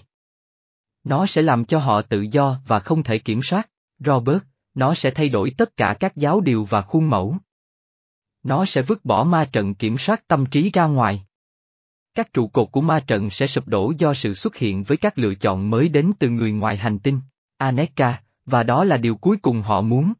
Nó 1.03 1.25
sẽ 1.25 1.41
làm 1.41 1.65
cho 1.65 1.79
họ 1.79 2.01
tự 2.01 2.25
do 2.31 2.59
và 2.67 2.79
không 2.79 3.03
thể 3.03 3.17
kiểm 3.17 3.41
soát. 3.43 3.69
Robert, 3.99 4.43
nó 4.73 4.93
sẽ 4.93 5.11
thay 5.11 5.29
đổi 5.29 5.51
tất 5.57 5.77
cả 5.77 5.95
các 5.99 6.15
giáo 6.15 6.41
điều 6.41 6.63
và 6.63 6.81
khuôn 6.81 7.09
mẫu. 7.09 7.37
Nó 8.43 8.65
sẽ 8.65 8.81
vứt 8.81 9.05
bỏ 9.05 9.23
ma 9.23 9.49
trận 9.51 9.75
kiểm 9.75 9.97
soát 9.97 10.27
tâm 10.27 10.45
trí 10.45 10.71
ra 10.73 10.85
ngoài. 10.85 11.25
Các 12.15 12.33
trụ 12.33 12.47
cột 12.47 12.71
của 12.71 12.81
ma 12.81 12.99
trận 13.07 13.29
sẽ 13.29 13.47
sụp 13.47 13.67
đổ 13.67 13.93
do 13.97 14.13
sự 14.13 14.33
xuất 14.33 14.55
hiện 14.55 14.83
với 14.83 14.97
các 14.97 15.17
lựa 15.17 15.35
chọn 15.35 15.69
mới 15.69 15.89
đến 15.89 16.11
từ 16.19 16.29
người 16.29 16.51
ngoài 16.51 16.77
hành 16.77 16.99
tinh, 16.99 17.21
Aneka, 17.57 18.21
và 18.45 18.63
đó 18.63 18.83
là 18.83 18.97
điều 18.97 19.15
cuối 19.15 19.37
cùng 19.37 19.61
họ 19.61 19.81
muốn. 19.81 20.13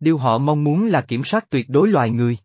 Điều 0.00 0.18
họ 0.18 0.38
mong 0.38 0.64
muốn 0.64 0.86
là 0.86 1.00
kiểm 1.00 1.24
soát 1.24 1.50
tuyệt 1.50 1.68
đối 1.68 1.88
loài 1.88 2.10
người. 2.10 2.38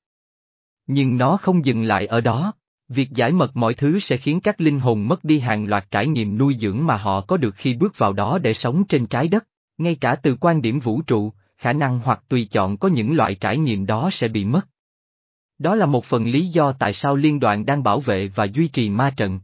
Nhưng 0.88 1.18
nó 1.18 1.38
không 1.38 1.66
dừng 1.66 1.84
lại 1.84 2.06
ở 2.06 2.22
đó. 2.22 2.54
Việc 2.90 3.12
giải 3.12 3.32
mật 3.32 3.58
mọi 3.58 3.74
thứ 3.74 4.00
sẽ 4.00 4.18
khiến 4.18 4.40
các 4.40 4.62
linh 4.62 4.80
hồn 4.80 5.08
mất 5.08 5.24
đi 5.24 5.40
hàng 5.40 5.68
loạt 5.68 5.92
trải 5.92 6.08
nghiệm 6.08 6.38
nuôi 6.38 6.56
dưỡng 6.60 6.86
mà 6.86 6.98
họ 6.98 7.22
có 7.22 7.38
được 7.38 7.56
khi 7.56 7.74
bước 7.74 7.98
vào 7.98 8.14
đó 8.14 8.38
để 8.38 8.54
sống 8.54 8.84
trên 8.90 9.06
trái 9.06 9.28
đất, 9.28 9.48
ngay 9.78 9.96
cả 9.96 10.16
từ 10.16 10.36
quan 10.40 10.62
điểm 10.62 10.80
vũ 10.80 11.02
trụ, 11.02 11.34
khả 11.58 11.74
năng 11.74 12.00
hoặc 12.00 12.24
tùy 12.30 12.48
chọn 12.52 12.78
có 12.78 12.88
những 12.88 13.16
loại 13.16 13.36
trải 13.36 13.58
nghiệm 13.58 13.86
đó 13.86 14.10
sẽ 14.12 14.28
bị 14.28 14.46
mất. 14.46 14.68
Đó 15.58 15.76
là 15.76 15.86
một 15.86 16.06
phần 16.06 16.26
lý 16.26 16.48
do 16.48 16.72
tại 16.72 16.94
sao 16.94 17.16
liên 17.16 17.40
đoàn 17.40 17.66
đang 17.66 17.84
bảo 17.84 18.00
vệ 18.00 18.28
và 18.28 18.46
duy 18.46 18.68
trì 18.68 18.90
ma 18.90 19.14
trận. 19.18 19.40